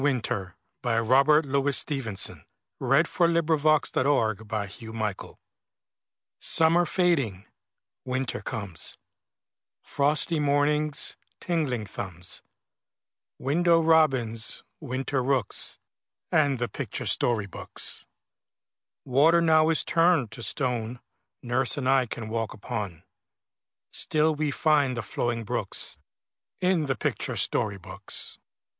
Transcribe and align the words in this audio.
How 0.01 0.03
great 0.03 0.31
and 0.31 0.53
cool 0.81 0.81
the 0.81 1.43
rooms! 1.51 1.83
PICTURE 2.79 3.53
BOOKS 3.55 3.97
IN 3.97 4.93
WINTER 4.97 5.37
Summer 6.39 6.85
fading, 6.87 7.45
winter 8.03 8.41
comes 8.41 8.97
Frosty 9.83 10.39
mornings, 10.39 11.15
tingling 11.39 11.85
thumbs, 11.85 12.41
Window 13.37 13.79
robins, 13.79 14.63
winter 14.79 15.21
rooks, 15.21 15.77
And 16.31 16.57
the 16.57 16.67
picture 16.67 17.05
story 17.05 17.45
books. 17.45 18.07
Water 19.05 19.39
now 19.39 19.69
is 19.69 19.83
turned 19.83 20.31
to 20.31 20.41
stone 20.41 20.99
Nurse 21.43 21.77
and 21.77 21.87
I 21.87 22.07
can 22.07 22.27
walk 22.27 22.55
upon; 22.55 23.03
Still 23.91 24.33
we 24.33 24.49
find 24.49 24.97
the 24.97 25.03
flowing 25.03 25.43
brooks 25.43 25.99
In 26.59 26.87
the 26.87 26.95
picture 26.95 27.35
story 27.35 27.77
books. 27.77 28.39